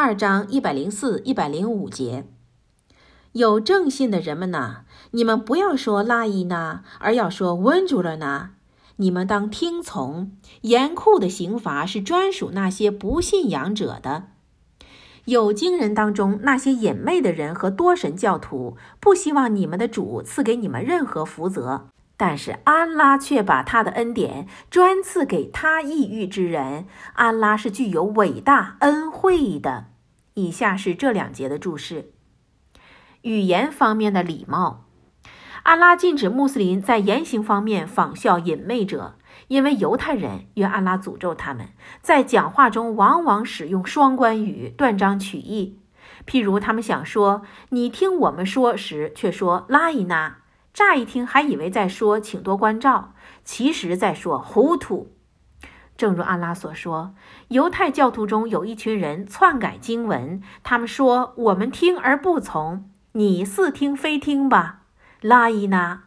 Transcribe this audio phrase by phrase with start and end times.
[0.00, 2.24] 二章一百零四、一百零五节。
[3.32, 8.50] 有正信的人们呐，你们不要说拉伊呢，而要说温住了呢。
[8.98, 10.30] 你们当听从。
[10.60, 14.28] 严酷的刑罚是专属那些不信仰者的。
[15.24, 21.88] 有经人当中那些隐昧的人和多神教徒，不希望你们的主赐给你们任何福泽，
[22.18, 26.86] 但是安拉却把他的恩典专赐给他抑郁之人。
[27.14, 29.86] 安拉是具有伟大恩惠的。
[30.34, 32.12] 以下是这两节的注释。
[33.22, 34.84] 语言方面的礼貌，
[35.64, 39.16] 安拉禁止穆斯林在言行方面仿效隐昧者，
[39.48, 45.80] 因为犹太人愿安拉诅咒他们，在讲话中往往使用双关语，断章取义。
[46.26, 50.38] 譬如他们想说“你听我们说”时，却说“拉伊娜”，
[50.78, 55.10] 乍一听还以为在说“请多关照”，其实在说“糊涂”。
[55.98, 57.16] 正如安拉所说，
[57.48, 64.82] 犹太教徒中有一群人篡改经文，他们说：“我们听而不从。”你似听非听吧，
[65.20, 66.02] 拉伊娜，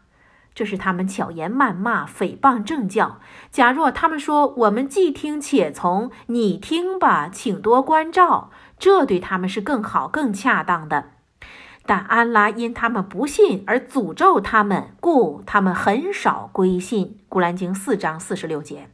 [0.55, 3.19] 这是他们巧言谩骂、诽谤正教。
[3.51, 8.49] 假若他们说我们既听且从，你听吧，请多关照，
[8.79, 11.09] 这对他们是更好、更恰当的。
[11.91, 17.19] 但安拉因他们不信而诅咒他们，故他们很少归信。
[17.27, 18.89] 古兰经四章四十六节，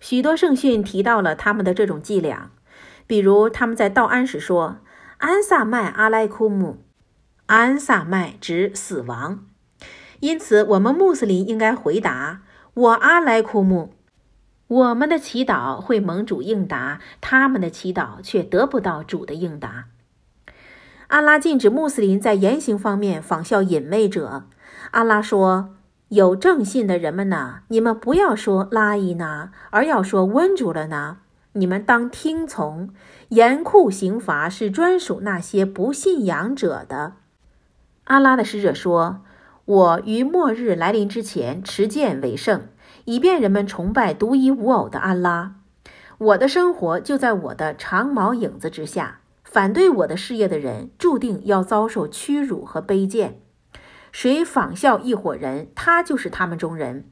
[0.00, 2.50] 许多圣训提到了他们的这种伎俩，
[3.06, 4.80] 比如他们在道安时说
[5.16, 6.84] ：“安萨麦阿莱库姆。”
[7.48, 9.46] 安萨麦指死亡，
[10.18, 12.42] 因此我们穆斯林应该回答
[12.74, 13.94] ：“我阿莱库姆。”
[14.68, 19.86] 我们的祈祷会蒙主应答，他们的祈祷却得不到主的应答。
[21.10, 24.44] 阿拉禁止穆斯林在言行方面仿效隐昧者。
[24.92, 25.70] 阿拉说
[26.06, 31.18] ：“有正信的人们呢，你们不要说拉伊呢，而要说温主了呢。
[31.54, 32.90] 你们当听从。
[33.30, 37.14] 严酷刑罚是专属那些不信仰者的。”
[38.04, 39.22] 阿拉的使者说
[39.66, 42.68] ：“我于末日来临之前持剑为圣，
[43.04, 45.56] 以便人们崇拜独一无二的安拉。
[46.18, 49.19] 我的生活就在我的长矛影子之下。
[49.50, 53.40] 反对我的事业的人，注定要遭受屈辱和卑贱。
[54.12, 57.10] 谁仿效一伙人，他就是他们中人。”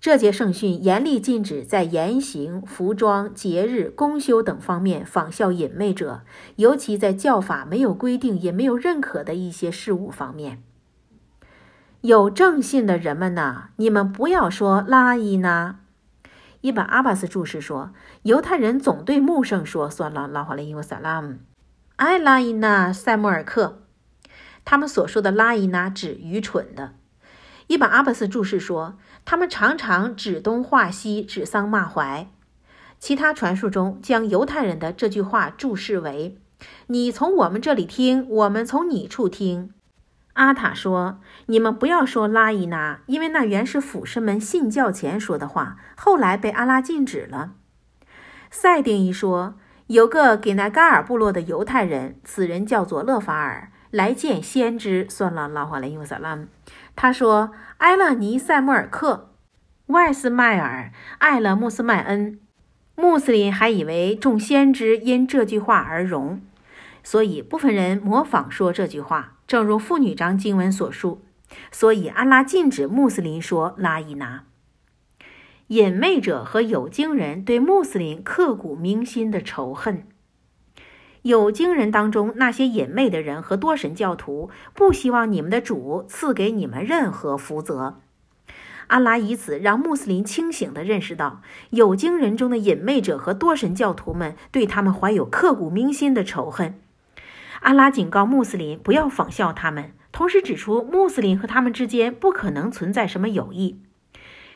[0.00, 6.22] 这节圣训严厉禁止在言行、服装、节日、公休等方面仿效隐昧者，
[6.56, 10.62] 尤其在教法没有规定也没有认可的一些事物方面。
[12.00, 15.80] 有正信的人们呢，你们不要说拉伊呢。
[16.60, 17.92] 伊本阿巴斯注释说，
[18.22, 21.38] 犹太人总对穆圣说：“算了，拉哈雷伊沃萨拉姆，
[21.96, 23.82] 艾拉伊纳塞穆尔克。”
[24.64, 26.94] 他们所说的拉伊纳指愚蠢的。
[27.68, 28.96] 伊本阿巴斯注释说。
[29.24, 32.30] 他们常常指东画西，指桑骂槐。
[32.98, 36.38] 其他传述中将犹太人的这句话注释为
[36.88, 39.74] ：“你从我们这里听，我们从你处听。”
[40.38, 47.52] 阿塔说：“你们不要说拉伊娜，因为那原是俯身们信教前说的话，后来被阿拉禁止了。”
[48.50, 49.54] 赛定一说
[49.88, 56.46] ：“有个给那嘎尔部落的犹太人，此人叫做勒法尔，来见先知，算了，拉华莱因萨拉姆。
[56.96, 59.30] 他说。”埃勒尼塞穆尔克、
[59.86, 62.40] 外斯麦尔、艾勒穆斯麦恩，
[62.96, 66.42] 穆斯林还以为众先知因这句话而荣，
[67.04, 71.22] 所以部分人模仿说这句话，正如妇女章经文所述。
[71.72, 74.44] 所以安拉禁止穆斯林说拉伊拿。
[75.68, 80.06] 隐昧者和有经人对穆斯林刻骨铭心的仇恨。
[81.22, 88.00] 有经人当中那些隐昧的人和多神教徒不希望你们的主赐给你们任何福泽。
[88.88, 96.80] 阿拉以此让穆斯林清醒地认识到，有经人中的隐昧者和多神教徒们对他们怀有刻骨铭心的仇恨。
[97.60, 103.80] 阿拉警告穆斯林不要仿效他们，同时指出穆斯林和他们之间不可能存在什么友谊。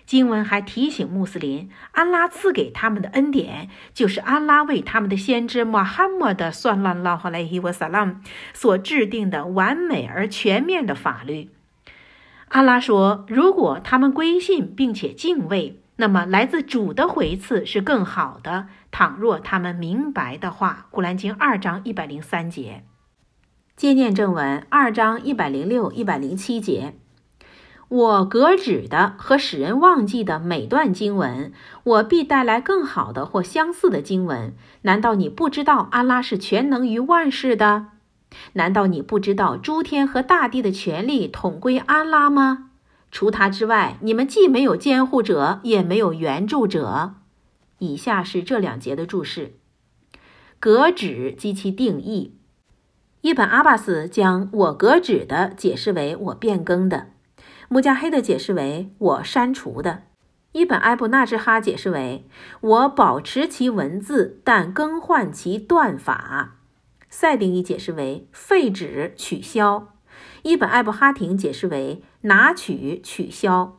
[0.05, 8.17] 经文还提醒穆斯林，安拉赐给他们的恩典，就是安拉为他们的先知穆罕默德（算拉拉哈莱伊沃萨拉姆）
[8.53, 11.51] 所制定的完美而全面的法律。
[12.49, 18.67] 安拉说，如果他们归信并且敬畏，那么来自主的回赐是更好的。
[18.91, 22.85] 倘若他们明白的话，《古兰经》二章一百零三节，
[23.75, 26.95] 接念正文二章一百零六、一百零七节。
[27.89, 31.53] 我革止的和使人忘记的每段经文，
[31.85, 34.55] 我必带来更好的或相似的经文。
[34.83, 37.89] 难道你不知道安拉是全能于万事的？
[38.55, 42.71] 难道你不知道诸天和大地的权利统归安拉吗？
[43.11, 47.17] 除他之外，你们既没有监护者，也没有援助者。
[47.79, 49.57] 以下是这两节的注释：
[50.61, 52.37] 革旨及其定义。
[53.23, 57.07] 伊本阿巴斯将我革旨的解释为我变更的，
[57.69, 60.03] 穆加黑的解释为我删除的，
[60.51, 62.27] 伊本埃布纳之哈解释为
[62.61, 66.57] 我保持其文字，但更换其断法。
[67.09, 69.95] 赛定义解释为废止、取消。
[70.43, 73.79] 伊本艾布哈廷解释为拿取、取消。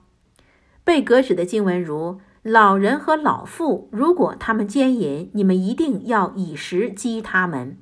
[0.85, 7.79] 被革旨的经文如：老人和老妇，如果他们奸淫，你们一定要以石击他们。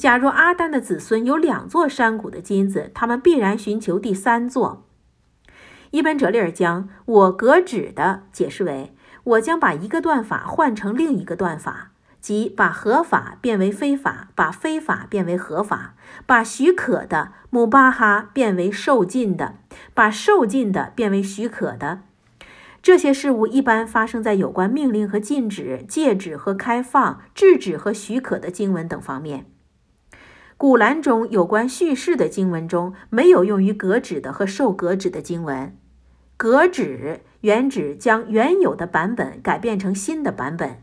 [0.00, 4.86] 假如阿丹的子孙有两座山谷的金子，他们必然寻求第三座。
[5.90, 8.94] 伊本哲利尔将我革指的解释为：
[9.24, 11.90] 我将把一个断法换成另一个断法。
[12.18, 15.94] 即把合法变为非法，把非法变为合法，
[16.24, 19.56] 把许可的姆巴哈变为受禁的，
[19.92, 22.00] 把受禁的变为许可的。
[22.80, 29.49] 这些事物一般发生在有关命令和禁止、戒止和开放、制止和许可的经文等方面。
[30.60, 35.74] 古兰中有关叙事的经文中没有用于革指的和受革指的经文。
[36.36, 40.82] 革指原指将原有的版本改变成新的版本。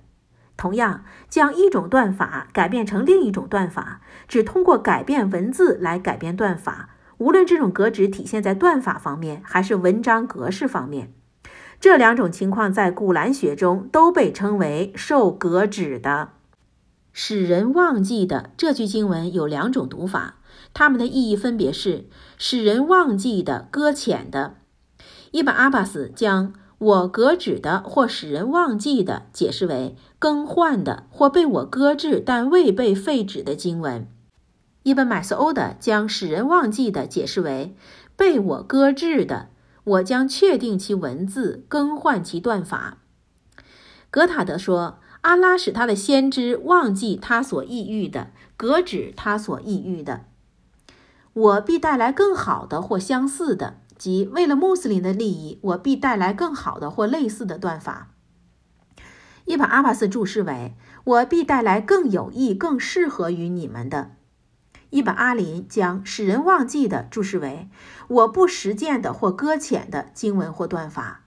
[0.57, 6.89] 同样，将一种断法改变成另一种断法，只通过改变文字来改变断法。
[7.19, 11.13] 无论这种格指体现在断法方面，还是文章格式方面，
[11.79, 16.29] 这两种情况在古兰学中都被称为受格指的。
[17.19, 20.35] 使人忘记的这句经文有两种读法，
[20.71, 22.05] 它们的意义分别是
[22.37, 24.57] 使人忘记的、搁浅的。
[25.31, 26.53] 伊本阿巴斯将。
[26.77, 34.07] 我革止的或使人忘记的，解释为更换的或被我搁置但未被废止的经文。
[34.83, 37.75] 伊本买斯欧的将使人忘记的解释为
[38.15, 39.47] 被我搁置的，
[39.85, 42.99] 我将确定其文字，更换其断法。
[44.11, 50.23] 格塔德说，阿拉使他的先知忘记他所抑郁的，革止他所抑郁的。
[51.33, 53.75] 我必带来更好的或相似的。
[53.97, 58.13] 即为了穆斯林的利益，我必带来更好的或类似的断法。
[59.43, 64.11] 伊本阿巴斯注释为：我必带来更有益、更适合于你们的。
[64.91, 67.67] 伊本阿林将使人忘记的注释为：
[68.07, 71.25] 我不实践的或搁浅的经文或断法。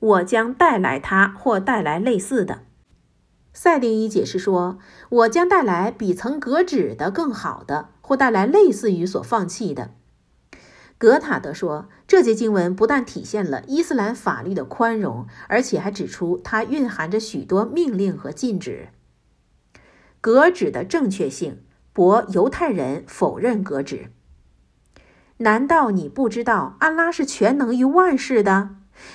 [0.00, 2.64] 我将带来它或带来类似的。
[3.52, 4.78] 赛丁一解释说：
[5.08, 9.90] 我将带来比曾革止的更好的，或带来类似于所放弃的。
[10.96, 18.88] 格塔德说，这节经文不但体现了伊斯兰法律的宽容，而且还指出它蕴含着许多命令和禁止。
[20.20, 21.62] 革旨的正确性，
[21.92, 24.10] 驳犹太人否认革旨。
[25.38, 28.70] 难道你不知道安拉是全能于万事的？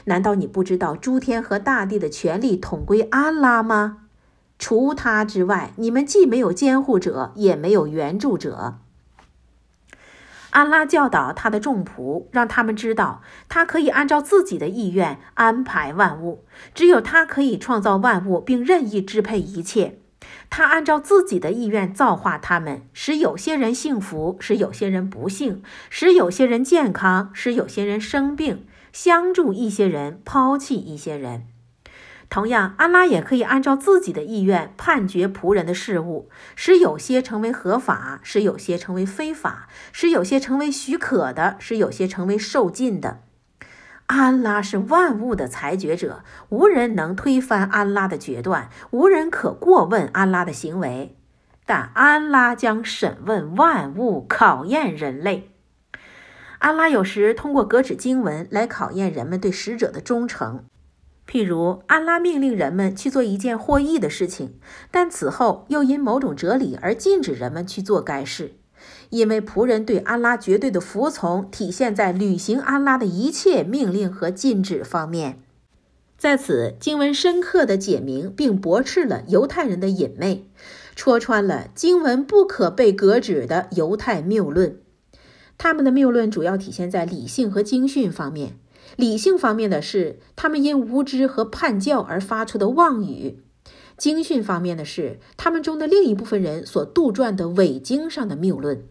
[0.06, 4.03] 难道你不知道诸天和大地的权利统归安拉吗？
[4.64, 8.80] 除他之外，你们既没有监护者，也没有援助者。
[10.52, 16.46] 安拉教导他的众仆，让他们知道，他可以按照自己的意愿安排万物。
[16.74, 20.00] 只有他可以创造万物，并任意支配一切。
[20.50, 31.48] 他按照自己的意愿造化他们，使有些人幸福，使有些人不幸，使有些人健康，使有些人生病，相助一些人，抛弃一些人。
[32.34, 43.20] 同样，安拉也可以按照自己的意愿判决仆人的事物，使有些成为合法，使有些成为非法，使有些成为许可的，使有些成为受禁的。
[44.08, 51.16] 安拉是万物的裁决者，无人能推翻安拉的决断，无人可过问安拉的行为。
[51.68, 55.52] 但安拉将审问万物，考验人类。
[56.58, 60.64] 安拉有时通过格指经文来考验人们对使者的忠诚。
[61.28, 64.56] 譬如，安拉命令人们去做一件获益的事情，
[64.92, 68.56] 但此后又因某种哲理而禁止人们去做该事，
[69.10, 75.40] 因为仆人对安拉绝对的服从体现在履行安拉的一切命令和禁止方面。
[76.18, 80.48] 在此，经文深刻地解明并驳斥了犹太人的隐昧，
[80.96, 84.78] 戳穿了经文不可被革止的犹太谬论。
[85.58, 88.58] 他们的谬论主要体现在理性和经训方面。
[88.96, 93.40] 理性方面的是，他们因无知和叛教而发出的妄语；
[93.98, 98.84] 经训方面的是，他们中的另一部分人所杜撰的伪经上的谬论。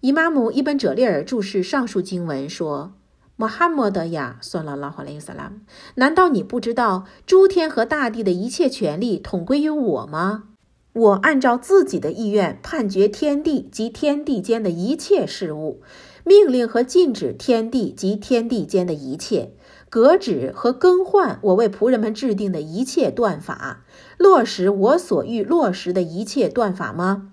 [0.00, 2.94] 伊玛目伊本哲利尔注释上述经文说
[3.36, 5.52] ：“穆罕默德呀，算了拉华雷萨拉，
[5.96, 10.44] 难道你不知道诸天和大地的一切权利统归于我吗？
[10.92, 15.82] 我按照自己的意愿判决天地及天地间的一切事物。”
[16.30, 19.50] 命令和禁止天地及天地间的一切，
[19.88, 23.82] 革止和更换我为仆人们制定的一切断法，
[24.16, 27.32] 落实我所欲落实的一切断法吗？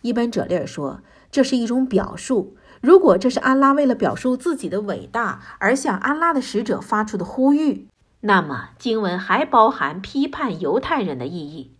[0.00, 2.56] 伊本·哲利尔说，这是一种表述。
[2.80, 7.88] 如果这是安拉为了表述自己的伟大而向安拉的使者发出的呼吁，
[8.20, 11.72] 那么经文还包含批判犹太人的意义，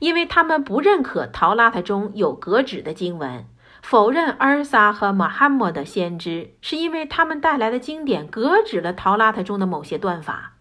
[0.00, 3.46] 因为他们不认可陶拉特中有革止的经文，
[3.88, 10.54] 否认阿尔萨和马哈默的先知，是因为他们带来的经典革止了陶拉特中的某些断法。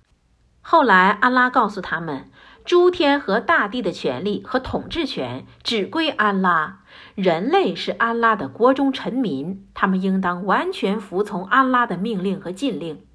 [0.62, 2.30] 后来，安拉告诉他们。
[2.66, 6.82] 诸天和大地的权利和统治权只归安拉，
[7.16, 13.08] 人类是安拉的国中臣民，他们应当完全服从安拉的命令和禁令。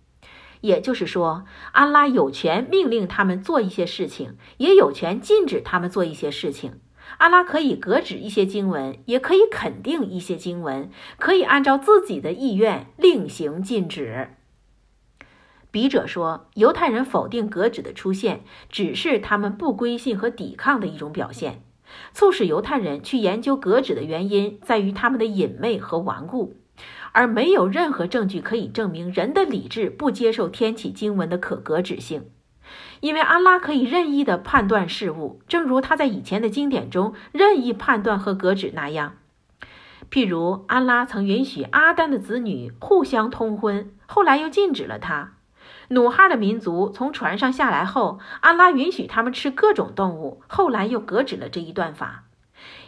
[0.61, 6.81] 也就是说，安拉有权命令他们做一些事情，也有权禁止他们做一些事情。
[7.20, 14.28] 阿拉可以革止一些经文，也可以肯定一些经文，可以按照自己的意愿另行禁止。
[15.70, 21.62] 笔者说，犹太人否定革旨的出现，只是他们不归信和抵抗的一种表现。
[22.14, 26.56] 促使犹太人去研究革旨的原因，在于他们的隐昧和顽固，
[27.12, 32.30] 而没有任何证据可以证明人的理智不接受天启经文的可革止性。
[33.00, 39.16] 因为安拉可以任意的判断事物，正如他在以前的经典中任意判断和革旨那样。
[40.11, 45.35] 譬如，安拉曾允许阿丹的子女互相通婚，后来又禁止了他。
[45.88, 52.25] 努哈的民族从船上下来后，安拉允许他们吃各种动物，后来又革止了这一段法。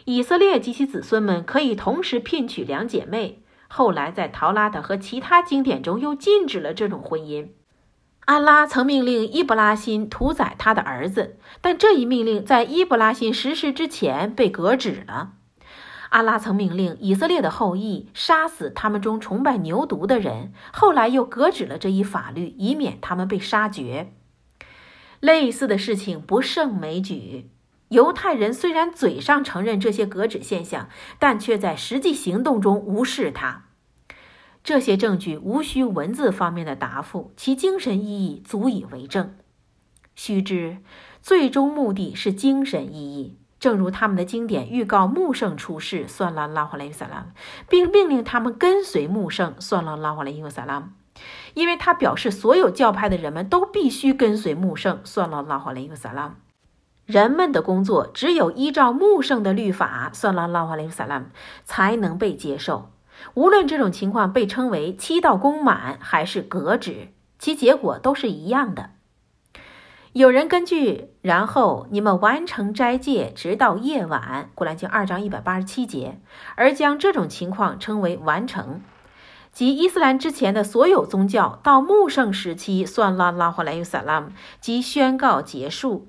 [0.05, 7.47] 以色列及其子孙们可以同时聘娶两姐妹，后来在陶拉的和其他经典中又禁止了这种婚姻。
[8.25, 15.33] 安拉曾命令伊布拉辛屠宰他的儿子，但这一命令在伊布拉辛实施之前被革止了。
[16.09, 24.13] 阿拉曾命令以色列的后裔杀死他们中崇拜牛犊的人，后来又革止了这一法律，以免他们被杀绝。
[25.19, 27.49] 类似的事情不胜枚举。
[27.89, 30.87] 犹太人虽然嘴上承认这些革止现象，
[31.19, 33.65] 但却在实际行动中无视它。
[34.63, 39.35] 这些证据无需文字方面的答复，其精神意义足以为证。
[40.15, 40.77] 须知，
[41.21, 43.37] 最终目的是精神意义。
[43.59, 47.27] 正如他们的经典预告穆圣出世，算了拉华雷萨拉，
[47.67, 50.89] 并命令他们跟随穆圣，算了拉华雷萨拉，
[51.53, 56.35] 因为他表示所有教派的人们都必须跟随穆圣，算了拉华雷萨拉。
[57.05, 61.25] 人们的工作只有依照穆圣的律法，算了拉华雷萨拉，
[61.65, 62.89] 才能被接受。
[63.33, 68.91] 无论这种情况被称为七道功满还是革职，其结果都是一样的。
[70.13, 76.19] 有人根据“然后你们完成斋戒，直到夜晚”（古兰经二章一百八十七节）
[76.55, 78.81] 而将这种情况称为完成，
[79.51, 84.29] 即伊斯兰之前的所有宗教到穆圣时期算拉拉霍莱尤萨拉姆
[84.61, 86.07] 即宣告结束。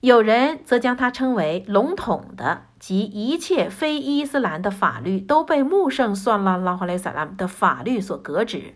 [0.00, 8.74] 有人则将它称为笼统的，即一切非伊斯兰的法律都被穆圣算拉拉霍莱萨拉姆的法律所革止。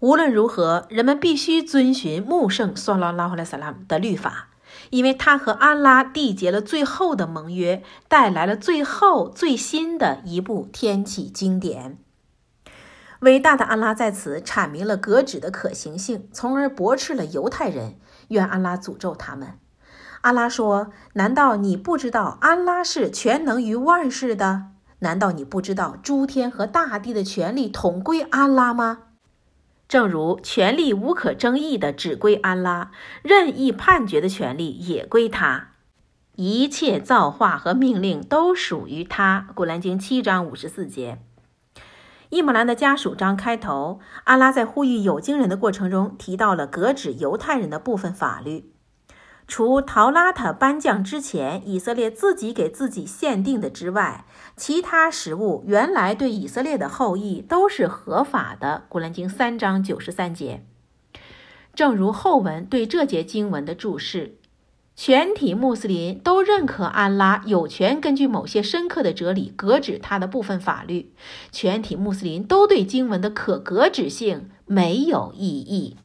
[0.00, 4.50] 无论如何，人们必须遵循穆圣算拉拉哈莱萨拉姆的律法，
[4.90, 11.96] 因为他和安拉缔结了最后的盟约，带来了最后最新的一部天启经典。
[13.20, 17.98] 伟大的安拉在此阐明了革旨的可行性，从而驳斥了犹太人。
[18.28, 19.58] 愿安拉诅咒他们。
[20.24, 24.68] 阿拉说：“难道你不知道安拉是全能于万事的？
[25.00, 29.00] 难道你不知道诸天和大地的权利统归安拉吗？”
[29.86, 32.90] 正如权力无可争议的只归安拉，
[33.22, 35.72] 任意判决的权利也归他，
[36.36, 39.48] 一切造化和命令都属于他。
[39.54, 41.18] 古兰经七章五十四节。
[42.30, 48.73] 伊姆兰的家属章开头，阿拉在呼吁有经人的过程中提到了革止犹太人的部分法律。
[49.46, 54.24] 除陶拉塔颁降之前，以色列自己给自己限定的之外，
[54.56, 58.84] 其他食物原来对以色列的后裔都是合法的。
[58.88, 60.64] 古兰经三章九十三节，
[61.74, 64.38] 正如后文对这节经文的注释，
[64.96, 71.12] 全体穆斯林都认可安拉有权根据某些深刻的哲理革止他的部分法律。
[71.52, 75.98] 全体穆斯林都对经文的可革止性没有异议。